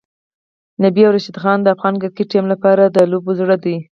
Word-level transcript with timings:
نبی 0.83 1.01
او 1.05 1.11
راشدخان 1.15 1.57
د 1.61 1.67
افغان 1.75 1.95
کرکټ 2.01 2.27
ټیم 2.33 2.45
لپاره 2.53 2.83
د 2.87 2.97
لوبو 3.11 3.31
زړه 3.39 3.57
دی. 3.63 3.77